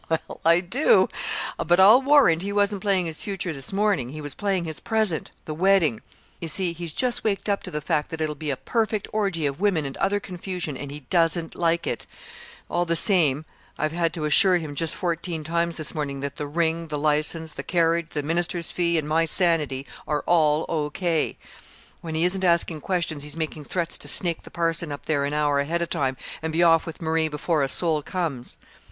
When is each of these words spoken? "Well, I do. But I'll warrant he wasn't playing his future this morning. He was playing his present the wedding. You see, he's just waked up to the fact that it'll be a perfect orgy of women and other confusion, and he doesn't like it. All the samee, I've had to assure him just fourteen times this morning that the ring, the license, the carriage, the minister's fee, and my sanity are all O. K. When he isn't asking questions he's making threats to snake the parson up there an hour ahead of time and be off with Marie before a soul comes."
"Well, 0.09 0.41
I 0.43 0.61
do. 0.61 1.09
But 1.63 1.79
I'll 1.79 2.01
warrant 2.01 2.41
he 2.41 2.51
wasn't 2.51 2.81
playing 2.81 3.05
his 3.05 3.21
future 3.23 3.53
this 3.53 3.71
morning. 3.71 4.09
He 4.09 4.19
was 4.19 4.33
playing 4.33 4.65
his 4.65 4.79
present 4.79 5.29
the 5.45 5.53
wedding. 5.53 6.01
You 6.39 6.47
see, 6.47 6.73
he's 6.73 6.91
just 6.91 7.23
waked 7.23 7.47
up 7.47 7.61
to 7.61 7.69
the 7.69 7.81
fact 7.81 8.09
that 8.09 8.19
it'll 8.19 8.33
be 8.33 8.49
a 8.49 8.57
perfect 8.57 9.07
orgy 9.13 9.45
of 9.45 9.59
women 9.59 9.85
and 9.85 9.95
other 9.97 10.19
confusion, 10.19 10.75
and 10.75 10.89
he 10.89 11.01
doesn't 11.11 11.53
like 11.53 11.85
it. 11.85 12.07
All 12.67 12.83
the 12.83 12.95
samee, 12.95 13.43
I've 13.77 13.91
had 13.91 14.11
to 14.15 14.25
assure 14.25 14.57
him 14.57 14.73
just 14.73 14.95
fourteen 14.95 15.43
times 15.43 15.77
this 15.77 15.93
morning 15.93 16.21
that 16.21 16.37
the 16.37 16.47
ring, 16.47 16.87
the 16.87 16.97
license, 16.97 17.51
the 17.53 17.61
carriage, 17.61 18.07
the 18.09 18.23
minister's 18.23 18.71
fee, 18.71 18.97
and 18.97 19.07
my 19.07 19.25
sanity 19.25 19.85
are 20.07 20.23
all 20.25 20.65
O. 20.67 20.89
K. 20.89 21.37
When 22.01 22.15
he 22.15 22.23
isn't 22.23 22.43
asking 22.43 22.81
questions 22.81 23.21
he's 23.21 23.37
making 23.37 23.65
threats 23.65 23.99
to 23.99 24.07
snake 24.07 24.41
the 24.41 24.49
parson 24.49 24.91
up 24.91 25.05
there 25.05 25.25
an 25.25 25.33
hour 25.33 25.59
ahead 25.59 25.83
of 25.83 25.91
time 25.91 26.17
and 26.41 26.51
be 26.51 26.63
off 26.63 26.87
with 26.87 27.03
Marie 27.03 27.27
before 27.27 27.61
a 27.61 27.69
soul 27.69 28.01
comes." 28.01 28.57